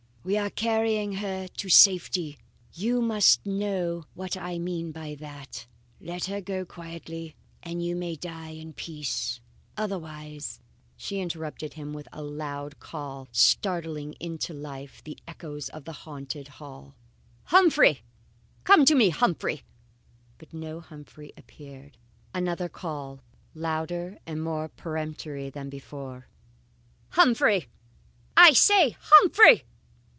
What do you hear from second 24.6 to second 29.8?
peremptory than before: "Humphrey! I say, Humphrey!"